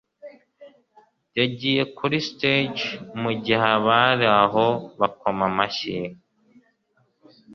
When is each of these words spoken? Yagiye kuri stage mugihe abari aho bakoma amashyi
Yagiye 1.39 1.81
kuri 1.97 2.17
stage 2.29 2.85
mugihe 3.21 3.65
abari 3.77 4.27
aho 4.41 4.65
bakoma 4.99 5.43
amashyi 5.51 5.97